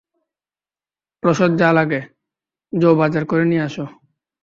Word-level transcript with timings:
রসদ 1.23 1.51
যা 1.57 1.69
লাগে, 1.73 2.01
জো 2.73 2.89
বাজার 2.95 3.23
করে 3.25 3.45
নিয়ে 3.45 3.65
আসে। 3.67 3.83